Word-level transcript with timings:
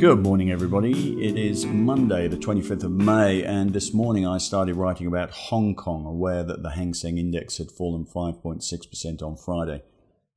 Good 0.00 0.22
morning, 0.22 0.50
everybody. 0.50 1.22
It 1.22 1.36
is 1.36 1.66
Monday, 1.66 2.26
the 2.26 2.38
25th 2.38 2.84
of 2.84 2.90
May, 2.90 3.44
and 3.44 3.74
this 3.74 3.92
morning 3.92 4.26
I 4.26 4.38
started 4.38 4.76
writing 4.76 5.06
about 5.06 5.30
Hong 5.30 5.74
Kong, 5.74 6.06
aware 6.06 6.42
that 6.42 6.62
the 6.62 6.70
Hang 6.70 6.94
Seng 6.94 7.18
Index 7.18 7.58
had 7.58 7.70
fallen 7.70 8.06
5.6% 8.06 9.22
on 9.22 9.36
Friday. 9.36 9.82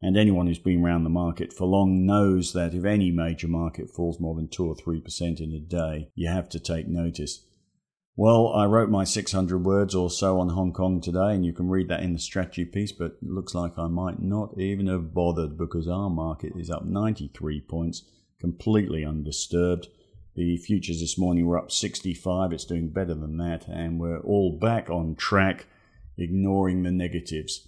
And 0.02 0.18
anyone 0.18 0.48
who's 0.48 0.60
been 0.60 0.84
around 0.84 1.06
the 1.06 1.10
market 1.10 1.54
for 1.54 1.66
long 1.66 2.06
knows 2.06 2.52
that 2.52 2.74
if 2.74 2.84
any 2.84 3.10
major 3.10 3.48
market 3.48 3.90
falls 3.90 4.20
more 4.20 4.36
than 4.36 4.50
2 4.50 4.68
or 4.68 4.76
3% 4.76 5.40
in 5.40 5.54
a 5.54 5.60
day, 5.62 6.10
you 6.14 6.28
have 6.28 6.50
to 6.50 6.60
take 6.60 6.90
notice. 6.90 7.46
Well, 8.18 8.52
I 8.54 8.66
wrote 8.66 8.90
my 8.90 9.06
600 9.06 9.64
words 9.64 9.96
or 9.96 10.10
so 10.10 10.42
on 10.42 10.50
Hong 10.50 10.74
Kong 10.74 11.00
today, 11.00 11.34
and 11.34 11.46
you 11.46 11.54
can 11.54 11.70
read 11.70 11.88
that 11.88 12.04
in 12.04 12.12
the 12.12 12.20
strategy 12.20 12.66
piece, 12.66 12.92
but 12.92 13.14
it 13.22 13.30
looks 13.30 13.56
like 13.56 13.80
I 13.80 13.88
might 13.88 14.22
not 14.22 14.60
even 14.60 14.88
have 14.88 15.14
bothered 15.14 15.58
because 15.58 15.88
our 15.88 16.10
market 16.10 16.52
is 16.58 16.70
up 16.70 16.84
93 16.84 17.62
points 17.62 18.04
completely 18.44 19.06
undisturbed. 19.06 19.88
The 20.36 20.58
futures 20.58 21.00
this 21.00 21.18
morning 21.18 21.46
were 21.46 21.58
up 21.58 21.72
65. 21.72 22.52
It's 22.52 22.66
doing 22.66 22.90
better 22.90 23.14
than 23.14 23.38
that, 23.38 23.70
and 23.70 24.02
we're 24.02 24.20
all 24.20 24.60
back 24.60 24.90
on 24.90 25.16
track, 25.16 25.66
ignoring 26.18 26.84
the 26.84 26.92
negatives. 26.92 27.66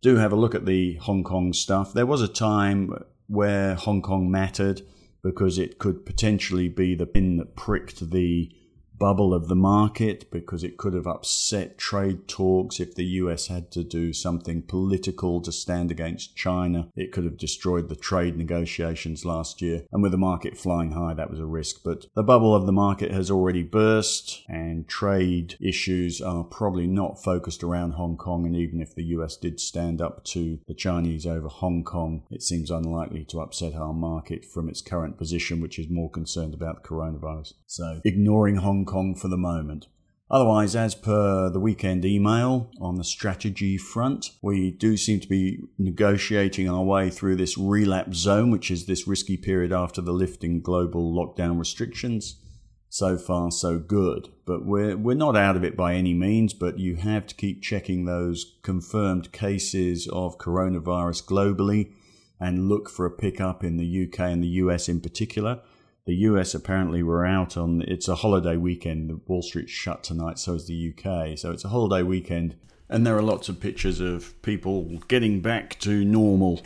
Do 0.00 0.16
have 0.16 0.32
a 0.32 0.36
look 0.36 0.54
at 0.54 0.64
the 0.64 0.94
Hong 0.94 1.22
Kong 1.22 1.52
stuff. 1.52 1.92
There 1.92 2.06
was 2.06 2.22
a 2.22 2.28
time 2.28 3.04
where 3.26 3.74
Hong 3.74 4.00
Kong 4.00 4.30
mattered 4.30 4.80
because 5.22 5.58
it 5.58 5.78
could 5.78 6.06
potentially 6.06 6.70
be 6.70 6.94
the 6.94 7.04
pin 7.04 7.36
that 7.36 7.54
pricked 7.54 8.10
the 8.10 8.50
bubble 8.98 9.34
of 9.34 9.48
the 9.48 9.54
market 9.54 10.30
because 10.30 10.64
it 10.64 10.76
could 10.76 10.94
have 10.94 11.06
upset 11.06 11.78
trade 11.78 12.26
talks 12.28 12.80
if 12.80 12.94
the 12.94 13.04
US 13.04 13.48
had 13.48 13.70
to 13.72 13.84
do 13.84 14.12
something 14.12 14.62
political 14.62 15.40
to 15.42 15.52
stand 15.52 15.90
against 15.90 16.36
China. 16.36 16.88
It 16.96 17.12
could 17.12 17.24
have 17.24 17.36
destroyed 17.36 17.88
the 17.88 17.96
trade 17.96 18.36
negotiations 18.36 19.24
last 19.24 19.60
year. 19.60 19.84
And 19.92 20.02
with 20.02 20.12
the 20.12 20.18
market 20.18 20.56
flying 20.56 20.92
high, 20.92 21.14
that 21.14 21.30
was 21.30 21.40
a 21.40 21.46
risk. 21.46 21.82
But 21.84 22.06
the 22.14 22.22
bubble 22.22 22.54
of 22.54 22.66
the 22.66 22.72
market 22.72 23.10
has 23.10 23.30
already 23.30 23.62
burst, 23.62 24.42
and 24.48 24.88
trade 24.88 25.56
issues 25.60 26.20
are 26.20 26.44
probably 26.44 26.86
not 26.86 27.22
focused 27.22 27.62
around 27.62 27.92
Hong 27.92 28.16
Kong. 28.16 28.46
And 28.46 28.56
even 28.56 28.80
if 28.80 28.94
the 28.94 29.04
US 29.04 29.36
did 29.36 29.60
stand 29.60 30.00
up 30.00 30.24
to 30.24 30.58
the 30.66 30.74
Chinese 30.74 31.26
over 31.26 31.48
Hong 31.48 31.84
Kong, 31.84 32.22
it 32.30 32.42
seems 32.42 32.70
unlikely 32.70 33.24
to 33.26 33.40
upset 33.40 33.74
our 33.74 33.92
market 33.92 34.44
from 34.44 34.68
its 34.68 34.80
current 34.80 35.18
position, 35.18 35.60
which 35.60 35.78
is 35.78 35.88
more 35.90 36.10
concerned 36.10 36.54
about 36.54 36.82
the 36.82 36.88
coronavirus. 36.88 37.54
So 37.66 38.00
ignoring 38.04 38.56
Hong 38.56 38.85
Kong 38.86 39.14
for 39.14 39.28
the 39.28 39.36
moment. 39.36 39.88
Otherwise, 40.28 40.74
as 40.74 40.94
per 40.94 41.48
the 41.50 41.60
weekend 41.60 42.04
email 42.04 42.68
on 42.80 42.96
the 42.96 43.04
strategy 43.04 43.78
front, 43.78 44.30
we 44.42 44.72
do 44.72 44.96
seem 44.96 45.20
to 45.20 45.28
be 45.28 45.60
negotiating 45.78 46.68
our 46.68 46.82
way 46.82 47.10
through 47.10 47.36
this 47.36 47.56
relapse 47.56 48.16
zone, 48.16 48.50
which 48.50 48.70
is 48.70 48.86
this 48.86 49.06
risky 49.06 49.36
period 49.36 49.72
after 49.72 50.00
the 50.00 50.12
lifting 50.12 50.60
global 50.60 51.12
lockdown 51.12 51.58
restrictions. 51.58 52.40
So 52.88 53.18
far, 53.18 53.52
so 53.52 53.78
good. 53.78 54.30
But 54.46 54.64
we're, 54.64 54.96
we're 54.96 55.14
not 55.14 55.36
out 55.36 55.56
of 55.56 55.62
it 55.62 55.76
by 55.76 55.94
any 55.94 56.14
means, 56.14 56.54
but 56.54 56.78
you 56.78 56.96
have 56.96 57.26
to 57.26 57.34
keep 57.34 57.62
checking 57.62 58.04
those 58.04 58.56
confirmed 58.62 59.30
cases 59.30 60.08
of 60.12 60.38
coronavirus 60.38 61.24
globally 61.24 61.92
and 62.40 62.68
look 62.68 62.88
for 62.88 63.06
a 63.06 63.10
pickup 63.10 63.62
in 63.62 63.76
the 63.76 64.06
UK 64.06 64.20
and 64.20 64.42
the 64.42 64.48
US 64.48 64.88
in 64.88 65.00
particular 65.00 65.60
the 66.06 66.14
US 66.14 66.54
apparently 66.54 67.02
were 67.02 67.26
out 67.26 67.56
on 67.56 67.82
it's 67.82 68.08
a 68.08 68.14
holiday 68.14 68.56
weekend. 68.56 69.10
The 69.10 69.20
Wall 69.26 69.42
Street 69.42 69.68
shut 69.68 70.04
tonight, 70.04 70.38
so 70.38 70.54
is 70.54 70.66
the 70.66 70.94
UK. 70.94 71.36
So 71.36 71.50
it's 71.50 71.64
a 71.64 71.68
holiday 71.68 72.02
weekend, 72.02 72.54
and 72.88 73.04
there 73.04 73.16
are 73.16 73.22
lots 73.22 73.48
of 73.48 73.60
pictures 73.60 74.00
of 74.00 74.40
people 74.42 75.00
getting 75.08 75.40
back 75.40 75.78
to 75.80 76.04
normal. 76.04 76.62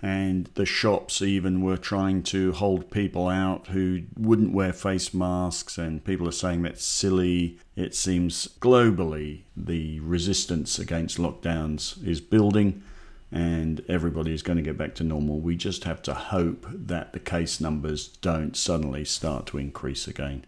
And 0.00 0.48
the 0.54 0.64
shops 0.64 1.20
even 1.22 1.60
were 1.60 1.76
trying 1.76 2.22
to 2.24 2.52
hold 2.52 2.88
people 2.92 3.26
out 3.26 3.66
who 3.66 4.02
wouldn't 4.16 4.54
wear 4.54 4.72
face 4.72 5.12
masks, 5.12 5.76
and 5.76 6.04
people 6.04 6.28
are 6.28 6.32
saying 6.32 6.62
that's 6.62 6.84
silly. 6.84 7.58
It 7.74 7.96
seems 7.96 8.46
globally 8.60 9.42
the 9.56 9.98
resistance 9.98 10.78
against 10.78 11.18
lockdowns 11.18 12.00
is 12.06 12.20
building 12.20 12.84
and 13.30 13.84
everybody 13.88 14.32
is 14.32 14.42
going 14.42 14.56
to 14.56 14.62
get 14.62 14.78
back 14.78 14.94
to 14.96 15.04
normal. 15.04 15.40
We 15.40 15.56
just 15.56 15.84
have 15.84 16.02
to 16.02 16.14
hope 16.14 16.66
that 16.70 17.12
the 17.12 17.20
case 17.20 17.60
numbers 17.60 18.08
don't 18.08 18.56
suddenly 18.56 19.04
start 19.04 19.46
to 19.48 19.58
increase 19.58 20.08
again. 20.08 20.46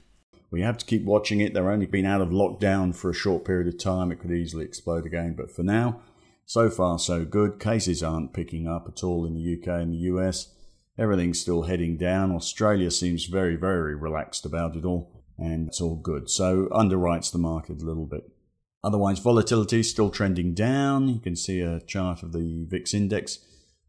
We 0.51 0.63
have 0.63 0.79
to 0.79 0.87
keep 0.87 1.05
watching 1.05 1.41
it. 1.41 1.55
They've 1.55 1.65
only 1.65 1.87
been 1.87 2.07
out 2.07 2.21
of 2.21 2.31
lockdown 2.31 2.95
for 2.95 3.11
a 3.11 3.15
short 3.15 3.45
period 3.45 3.69
of 3.69 3.79
time. 3.79 4.11
It 4.11 4.19
could 4.19 4.33
easily 4.33 4.65
explode 4.65 5.07
again. 5.07 5.35
But 5.37 5.51
for 5.51 5.63
now, 5.63 6.01
so 6.45 6.69
far, 6.71 6.99
so 6.99 7.25
good. 7.25 7.61
Cases 7.61 8.03
aren't 8.03 8.33
picking 8.33 8.67
up 8.67 8.89
at 8.89 9.05
all 9.05 9.25
in 9.25 9.35
the 9.35 9.57
UK 9.57 9.81
and 9.81 9.93
the 9.93 9.99
US. 9.99 10.53
Everything's 10.99 11.41
still 11.41 11.63
heading 11.63 11.97
down. 11.97 12.33
Australia 12.33 12.91
seems 12.91 13.27
very, 13.27 13.57
very 13.57 13.95
relaxed 13.95 14.45
about 14.45 14.75
it 14.75 14.85
all, 14.85 15.23
and 15.39 15.69
it's 15.69 15.81
all 15.81 15.95
good. 15.95 16.29
So, 16.29 16.67
underwrites 16.73 17.31
the 17.31 17.39
market 17.39 17.81
a 17.81 17.85
little 17.85 18.07
bit. 18.07 18.29
Otherwise, 18.83 19.19
volatility 19.19 19.81
is 19.81 19.91
still 19.91 20.11
trending 20.11 20.55
down. 20.55 21.09
You 21.09 21.21
can 21.21 21.37
see 21.37 21.61
a 21.61 21.81
chart 21.81 22.23
of 22.23 22.33
the 22.33 22.65
VIX 22.69 22.95
index. 22.95 23.39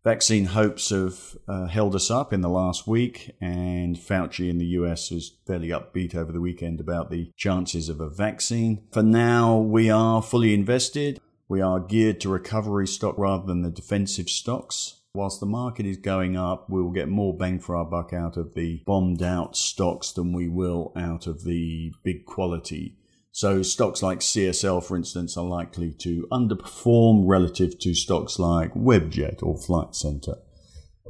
Vaccine 0.03 0.46
hopes 0.46 0.90
have 0.90 1.38
uh, 1.47 1.68
held 1.68 1.94
us 1.94 2.09
up 2.09 2.34
in 2.34 2.41
the 2.41 2.50
last 2.50 2.88
week, 2.88 3.31
and 3.40 3.96
Fauci 3.97 4.50
in 4.50 4.57
the 4.57 4.66
US 4.66 5.12
is 5.12 5.38
fairly 5.46 5.69
upbeat 5.69 6.16
over 6.16 6.31
the 6.31 6.41
weekend 6.41 6.79
about 6.79 7.12
the 7.12 7.31
chances 7.38 7.88
of 7.88 8.02
a 8.02 8.09
vaccine. 8.09 8.84
For 8.91 9.03
now, 9.03 9.57
we 9.57 9.91
are 9.91 10.24
fully 10.24 10.56
invested. 10.56 11.22
We 11.47 11.62
are 11.62 11.79
geared 11.79 12.19
to 12.22 12.29
recovery 12.29 12.88
stock 12.88 13.16
rather 13.18 13.46
than 13.46 13.62
the 13.62 13.69
defensive 13.69 14.28
stocks. 14.28 15.02
Whilst 15.13 15.40
the 15.40 15.46
market 15.46 15.85
is 15.85 15.97
going 15.97 16.35
up, 16.35 16.69
we 16.69 16.81
will 16.81 16.91
get 16.91 17.08
more 17.08 17.38
bang 17.38 17.59
for 17.59 17.75
our 17.75 17.85
buck 17.85 18.12
out 18.12 18.38
of 18.38 18.56
the 18.56 18.81
bombed 18.85 19.22
out 19.22 19.56
stocks 19.56 20.12
than 20.12 20.34
we 20.34 20.47
will 20.47 20.94
out 20.96 21.28
of 21.28 21.44
the 21.44 21.94
big 22.03 22.25
quality 22.25 22.96
so 23.31 23.62
stocks 23.62 24.03
like 24.03 24.19
CSL, 24.19 24.84
for 24.84 24.97
instance, 24.97 25.38
are 25.38 25.46
likely 25.46 25.94
to 26.00 26.28
underperform 26.31 27.24
relative 27.25 27.80
to 27.80 27.94
stocks 27.94 28.38
like 28.38 28.74
Webjet 28.74 29.42
or 29.42 29.58
Flight 29.58 29.96
Centre. 29.96 30.36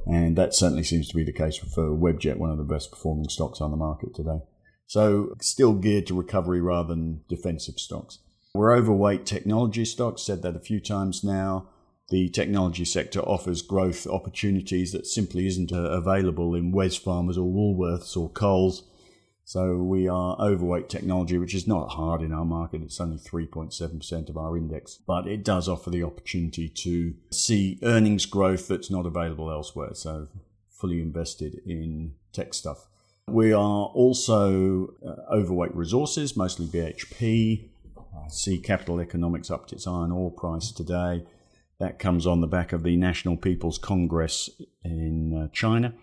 And 0.05 0.35
that 0.37 0.53
certainly 0.53 0.83
seems 0.83 1.07
to 1.09 1.15
be 1.15 1.23
the 1.23 1.33
case 1.33 1.57
for 1.57 1.89
Webjet, 1.89 2.37
one 2.37 2.51
of 2.51 2.57
the 2.57 2.63
best 2.63 2.91
performing 2.91 3.29
stocks 3.29 3.59
on 3.59 3.71
the 3.71 3.77
market 3.77 4.13
today. 4.13 4.39
So 4.85 5.35
still 5.41 5.73
geared 5.73 6.07
to 6.07 6.13
recovery 6.13 6.61
rather 6.61 6.89
than 6.89 7.21
defensive 7.27 7.79
stocks. 7.79 8.19
We're 8.53 8.75
overweight 8.75 9.25
technology 9.25 9.85
stocks, 9.85 10.21
said 10.21 10.41
that 10.41 10.55
a 10.55 10.59
few 10.59 10.79
times 10.79 11.23
now. 11.23 11.69
The 12.09 12.29
technology 12.29 12.83
sector 12.83 13.21
offers 13.21 13.61
growth 13.61 14.05
opportunities 14.05 14.91
that 14.91 15.07
simply 15.07 15.47
isn't 15.47 15.71
uh, 15.71 15.77
available 15.77 16.53
in 16.55 16.73
Wesfarmers 16.73 17.37
or 17.37 17.49
Woolworths 17.49 18.17
or 18.17 18.29
Coles 18.29 18.83
so 19.51 19.75
we 19.75 20.07
are 20.07 20.37
overweight 20.39 20.87
technology, 20.87 21.37
which 21.37 21.53
is 21.53 21.67
not 21.67 21.89
hard 21.89 22.21
in 22.21 22.31
our 22.31 22.45
market. 22.45 22.81
It's 22.83 23.01
only 23.01 23.17
3.7% 23.17 24.29
of 24.29 24.37
our 24.37 24.55
index, 24.55 24.99
but 25.05 25.27
it 25.27 25.43
does 25.43 25.67
offer 25.67 25.89
the 25.89 26.03
opportunity 26.03 26.69
to 26.69 27.13
see 27.31 27.77
earnings 27.83 28.25
growth 28.25 28.69
that's 28.69 28.89
not 28.89 29.05
available 29.05 29.51
elsewhere. 29.51 29.93
So 29.93 30.29
fully 30.69 31.01
invested 31.01 31.59
in 31.65 32.13
tech 32.31 32.53
stuff. 32.53 32.87
We 33.27 33.51
are 33.51 33.87
also 33.87 34.93
uh, 35.05 35.35
overweight 35.35 35.75
resources, 35.75 36.37
mostly 36.37 36.67
BHP. 36.67 37.67
I 37.97 38.29
see 38.29 38.57
Capital 38.57 39.01
Economics 39.01 39.51
upped 39.51 39.73
its 39.73 39.85
iron 39.85 40.13
ore 40.13 40.31
price 40.31 40.71
today. 40.71 41.25
That 41.77 41.99
comes 41.99 42.25
on 42.25 42.39
the 42.39 42.47
back 42.47 42.71
of 42.71 42.83
the 42.83 42.95
National 42.95 43.35
People's 43.35 43.77
Congress 43.77 44.49
in 44.85 45.33
uh, 45.33 45.47
China 45.51 45.93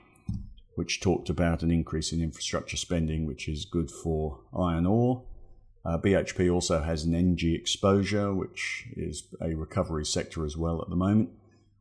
which 0.78 1.00
talked 1.00 1.28
about 1.28 1.64
an 1.64 1.72
increase 1.72 2.12
in 2.12 2.22
infrastructure 2.22 2.76
spending, 2.76 3.26
which 3.26 3.48
is 3.48 3.64
good 3.64 3.90
for 3.90 4.38
iron 4.56 4.86
ore. 4.86 5.24
Uh, 5.84 5.98
BHP 5.98 6.54
also 6.54 6.82
has 6.82 7.02
an 7.02 7.16
energy 7.16 7.52
exposure, 7.52 8.32
which 8.32 8.86
is 8.96 9.26
a 9.40 9.56
recovery 9.56 10.06
sector 10.06 10.44
as 10.44 10.56
well 10.56 10.80
at 10.80 10.88
the 10.88 10.94
moment. 10.94 11.30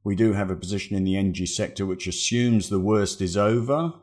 We 0.03 0.15
do 0.15 0.33
have 0.33 0.49
a 0.49 0.55
position 0.55 0.95
in 0.95 1.03
the 1.03 1.15
energy 1.15 1.45
sector 1.45 1.85
which 1.85 2.07
assumes 2.07 2.69
the 2.69 2.79
worst 2.79 3.21
is 3.21 3.37
over, 3.37 3.93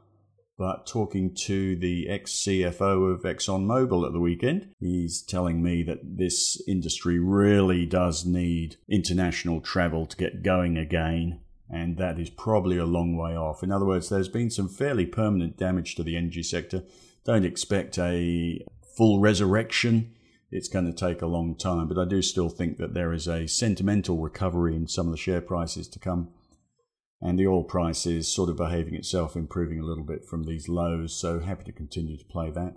but 0.57 0.87
talking 0.87 1.35
to 1.47 1.75
the 1.75 2.09
ex 2.09 2.31
CFO 2.31 3.13
of 3.13 3.23
ExxonMobil 3.23 4.07
at 4.07 4.13
the 4.13 4.21
weekend, 4.21 4.69
he's 4.79 5.23
telling 5.23 5.61
me 5.61 5.83
that 5.83 6.19
this 6.19 6.63
industry 6.69 7.19
really 7.19 7.85
does 7.85 8.25
need 8.25 8.77
international 8.89 9.61
travel 9.61 10.07
to 10.07 10.17
get 10.17 10.45
going 10.45 10.79
again 10.79 11.41
and 11.71 11.97
that 11.97 12.19
is 12.19 12.31
probably 12.31 12.77
a 12.77 12.85
long 12.85 13.17
way 13.17 13.37
off. 13.37 13.63
In 13.63 13.73
other 13.73 13.87
words, 13.87 14.09
there's 14.09 14.29
been 14.29 14.51
some 14.51 14.69
fairly 14.69 15.07
permanent 15.07 15.57
damage 15.57 15.95
to 15.95 16.03
the 16.03 16.17
energy 16.17 16.43
sector. 16.43 16.83
Don't 17.25 17.45
expect 17.45 17.99
a 17.99 18.65
full 18.97 19.21
resurrection. 19.21 20.15
It's 20.51 20.69
going 20.69 20.85
to 20.87 20.93
take 20.93 21.23
a 21.23 21.27
long 21.27 21.57
time, 21.57 21.89
but 21.89 21.99
I 21.99 22.05
do 22.05 22.23
still 22.23 22.49
think 22.49 22.77
that 22.79 22.95
there 22.95 23.13
is 23.13 23.27
a 23.27 23.49
sentimental 23.49 24.19
recovery 24.19 24.77
in 24.77 24.87
some 24.87 25.07
of 25.07 25.13
the 25.13 25.19
share 25.19 25.41
prices 25.41 25.89
to 25.89 25.99
come. 25.99 26.29
And 27.21 27.39
the 27.39 27.47
oil 27.47 27.65
price 27.65 28.05
is 28.05 28.33
sort 28.33 28.51
of 28.51 28.57
behaving 28.57 28.95
itself, 28.95 29.35
improving 29.35 29.81
a 29.81 29.85
little 29.85 30.05
bit 30.05 30.27
from 30.27 30.45
these 30.45 30.69
lows, 30.69 31.19
so 31.19 31.41
happy 31.41 31.65
to 31.65 31.73
continue 31.73 32.19
to 32.19 32.25
play 32.27 32.51
that. 32.51 32.77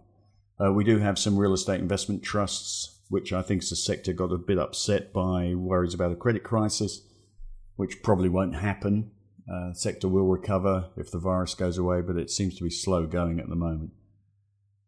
Uh, 0.59 0.71
we 0.71 0.85
do 0.85 0.99
have 0.99 1.19
some 1.19 1.37
real 1.37 1.53
estate 1.53 1.81
investment 1.81 2.23
trusts, 2.23 3.01
which 3.09 3.33
I 3.33 3.41
think 3.41 3.67
the 3.67 3.75
sector 3.75 4.13
got 4.13 4.31
a 4.31 4.37
bit 4.37 4.57
upset 4.57 5.11
by 5.11 5.53
worries 5.53 5.93
about 5.93 6.13
a 6.13 6.15
credit 6.15 6.43
crisis 6.43 7.01
which 7.77 8.03
probably 8.03 8.29
won't 8.29 8.55
happen. 8.55 9.11
uh, 9.51 9.73
sector 9.73 10.07
will 10.07 10.27
recover 10.27 10.89
if 10.97 11.09
the 11.11 11.19
virus 11.19 11.53
goes 11.55 11.77
away, 11.77 12.01
but 12.01 12.17
it 12.17 12.29
seems 12.29 12.55
to 12.57 12.63
be 12.63 12.69
slow 12.69 13.05
going 13.05 13.39
at 13.39 13.47
the 13.47 13.55
moment. 13.55 13.91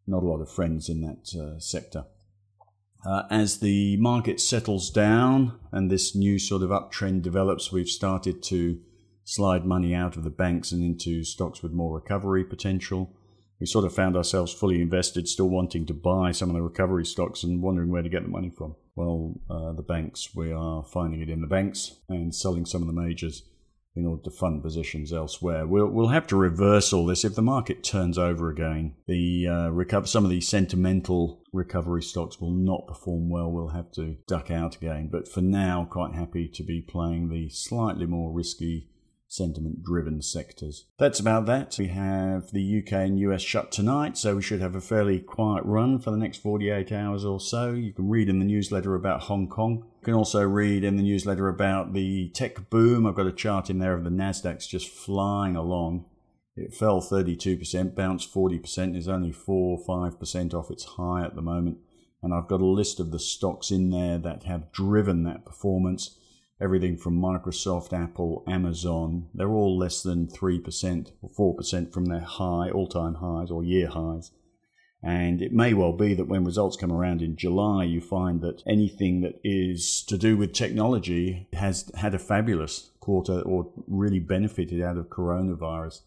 Not 0.06 0.24
a 0.24 0.28
lot 0.28 0.42
of 0.42 0.52
friends 0.52 0.90
in 0.90 1.02
that 1.02 1.34
uh, 1.40 1.60
sector. 1.60 2.06
Uh, 3.06 3.24
as 3.30 3.60
the 3.60 3.96
market 3.98 4.42
settles 4.42 4.90
down 4.90 5.58
and 5.72 5.90
this 5.90 6.14
new 6.14 6.38
sort 6.38 6.62
of 6.62 6.70
uptrend 6.70 7.22
develops, 7.22 7.72
we've 7.72 7.88
started 7.88 8.44
to 8.44 8.82
slide 9.24 9.66
money 9.66 9.96
out 9.96 10.18
of 10.18 10.24
the 10.24 10.30
banks 10.30 10.74
and 10.74 10.84
into 10.84 11.24
stocks 11.24 11.64
with 11.64 11.72
more 11.72 11.96
recovery 11.96 12.44
potential. 12.44 13.16
We 13.60 13.68
sort 13.68 13.86
of 13.86 13.94
found 13.94 14.18
ourselves 14.18 14.52
fully 14.52 14.82
invested, 14.82 15.30
still 15.30 15.50
wanting 15.50 15.86
to 15.86 15.94
buy 15.94 16.32
some 16.32 16.50
of 16.50 16.56
the 16.56 16.62
recovery 16.62 17.06
stocks 17.06 17.44
and 17.44 17.62
wondering 17.62 17.90
where 17.90 18.02
to 18.02 18.10
get 18.10 18.24
the 18.24 18.30
money 18.30 18.50
from. 18.50 18.76
Well, 18.96 19.40
uh, 19.50 19.74
the 19.74 19.82
banks, 19.82 20.36
we 20.36 20.52
are 20.52 20.84
finding 20.84 21.22
it 21.22 21.30
in 21.30 21.42
the 21.42 21.48
banks 21.48 21.96
and 22.10 22.34
selling 22.34 22.66
some 22.66 22.82
of 22.82 22.88
the 22.88 23.02
majors 23.02 23.44
in 23.96 24.06
order 24.06 24.24
to 24.24 24.32
fund 24.32 24.62
positions 24.62 25.12
elsewhere. 25.12 25.66
We'll, 25.66 25.88
we'll 25.88 26.08
have 26.08 26.28
to 26.28 26.36
reverse 26.36 26.94
all 26.94 27.06
this 27.06 27.26
if 27.26 27.36
the 27.36 27.42
market 27.42 27.84
turns 27.84 28.18
over 28.18 28.50
again. 28.50 28.96
The 29.08 29.48
uh, 29.48 29.70
recover, 29.70 30.08
some 30.08 30.24
of 30.24 30.30
the 30.30 30.42
sentimental 30.42 31.44
recovery 31.52 32.04
stocks 32.04 32.40
will 32.40 32.52
not 32.52 32.88
perform 32.88 33.30
well. 33.30 33.52
We'll 33.52 33.70
have 33.70 33.92
to 33.94 34.18
duck 34.28 34.52
out 34.52 34.76
again. 34.76 35.10
But 35.12 35.28
for 35.28 35.42
now, 35.42 35.88
quite 35.90 36.14
happy 36.14 36.48
to 36.48 36.64
be 36.64 36.82
playing 36.82 37.30
the 37.30 37.50
slightly 37.50 38.06
more 38.06 38.32
risky 38.32 38.90
sentiment 39.30 39.84
driven 39.84 40.22
sectors. 40.22 40.86
That's 40.98 41.20
about 41.20 41.46
that. 41.46 41.76
We 41.78 41.88
have 41.88 42.52
the 42.52 42.80
UK 42.80 42.94
and 42.94 43.20
US 43.20 43.44
shut 43.44 43.72
tonight, 43.72 44.18
so 44.18 44.36
we 44.36 44.42
should 44.42 44.60
have 44.60 44.76
a 44.76 44.82
fairly 44.82 45.20
quiet 45.20 45.64
run 45.66 46.00
for 46.00 46.10
the 46.10 46.18
next 46.18 46.38
48 46.42 46.92
hours 46.92 47.24
or 47.24 47.40
so. 47.40 47.72
You 47.72 47.94
can 47.94 48.10
read 48.10 48.28
in 48.28 48.40
the 48.40 48.46
newsletter 48.46 48.96
about 48.96 49.22
Hong 49.22 49.48
Kong. 49.48 49.86
You 50.02 50.06
can 50.06 50.14
also 50.16 50.42
read 50.42 50.84
in 50.84 50.98
the 50.98 51.04
newsletter 51.04 51.48
about 51.48 51.94
the 51.94 52.30
tech 52.30 52.70
boom. 52.72 53.06
I've 53.06 53.16
got 53.16 53.28
a 53.28 53.32
chart 53.32 53.70
in 53.70 53.78
there 53.78 53.94
of 53.94 54.04
the 54.04 54.10
Nasdaq's 54.10 54.68
just 54.68 54.90
flying 54.90 55.56
along. 55.56 56.06
It 56.56 56.74
fell 56.74 57.00
32%, 57.00 57.96
bounced 57.96 58.34
40%, 58.34 58.98
is 58.98 59.08
only 59.08 59.32
4 59.32 59.80
5% 59.88 60.54
off 60.54 60.72
its 60.72 60.84
high 60.84 61.24
at 61.24 61.36
the 61.36 61.42
moment. 61.42 61.78
And 62.22 62.34
I've 62.34 62.48
got 62.50 62.62
a 62.62 62.66
list 62.66 63.00
of 63.00 63.12
the 63.12 63.20
stocks 63.20 63.72
in 63.72 63.92
there 63.92 64.18
that 64.18 64.44
have 64.44 64.72
driven 64.74 65.24
that 65.24 65.46
performance 65.46 66.18
everything 66.62 66.98
from 66.98 67.20
Microsoft, 67.20 67.94
Apple, 67.94 68.44
Amazon, 68.48 69.30
they're 69.34 69.52
all 69.52 69.78
less 69.78 70.02
than 70.04 70.28
3% 70.28 71.12
or 71.22 71.56
4% 71.56 71.94
from 71.94 72.06
their 72.06 72.20
high, 72.20 72.70
all 72.70 72.88
time 72.88 73.16
highs 73.16 73.50
or 73.50 73.64
year 73.64 73.88
highs. 73.88 74.32
And 75.02 75.42
it 75.42 75.54
may 75.54 75.74
well 75.74 75.94
be 75.94 76.14
that 76.14 76.28
when 76.28 76.44
results 76.44 76.76
come 76.76 76.92
around 76.92 77.22
in 77.22 77.38
July, 77.38 77.86
you 77.86 78.02
find 78.02 78.42
that 78.42 78.62
anything 78.68 79.22
that 79.22 79.40
is 79.44 80.04
to 80.04 80.18
do 80.18 80.36
with 80.36 80.52
technology 80.52 81.48
has 81.54 81.90
had 81.96 82.14
a 82.14 82.20
fabulous 82.20 82.92
quarter 83.00 83.42
or 83.42 83.72
really 83.88 84.20
benefited 84.20 84.82
out 84.82 84.98
of 84.98 85.08
coronavirus. 85.08 86.02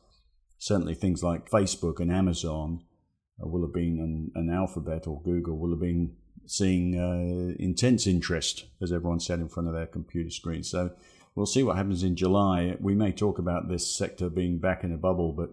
Certainly, 0.59 0.97
things 0.97 1.23
like 1.23 1.51
Facebook 1.51 2.01
and 2.01 2.13
Amazon 2.13 2.85
uh, 3.43 3.49
will 3.49 3.63
have 3.63 3.73
been, 3.73 3.99
an, 3.99 4.31
an 4.35 4.55
Alphabet 4.55 5.07
or 5.07 5.23
Google 5.23 5.59
will 5.59 5.71
have 5.71 5.81
been 5.81 6.15
seeing 6.47 6.99
uh, 6.99 7.55
intense 7.59 8.07
interest 8.07 8.67
as 8.81 8.93
everyone 8.93 9.21
sat 9.21 9.39
in 9.39 9.49
front 9.49 9.69
of 9.69 9.75
their 9.75 9.87
computer 9.87 10.31
screens. 10.31 10.69
So 10.69 10.93
we'll 11.35 11.47
see 11.47 11.63
what 11.63 11.77
happens 11.77 12.03
in 12.03 12.17
July. 12.17 12.77
We 12.81 12.95
may 12.95 13.13
talk 13.13 13.39
about 13.39 13.69
this 13.69 13.95
sector 13.95 14.29
being 14.29 14.59
back 14.59 14.85
in 14.85 14.93
a 14.93 14.97
bubble, 14.99 15.33
but 15.33 15.51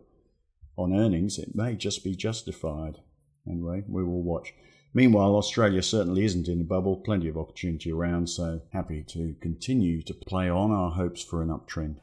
on 0.77 0.93
earnings, 0.93 1.37
it 1.37 1.55
may 1.55 1.75
just 1.75 2.03
be 2.03 2.15
justified. 2.15 2.99
Anyway, 3.47 3.83
we 3.87 4.03
will 4.03 4.21
watch. 4.21 4.53
Meanwhile, 4.93 5.35
Australia 5.35 5.83
certainly 5.83 6.25
isn't 6.25 6.47
in 6.47 6.61
a 6.61 6.63
bubble, 6.63 6.97
plenty 6.97 7.27
of 7.27 7.37
opportunity 7.37 7.91
around, 7.91 8.27
so 8.29 8.61
happy 8.73 9.03
to 9.09 9.35
continue 9.39 10.01
to 10.01 10.13
play 10.13 10.49
on 10.49 10.71
our 10.71 10.91
hopes 10.91 11.23
for 11.23 11.43
an 11.43 11.49
uptrend. 11.49 11.97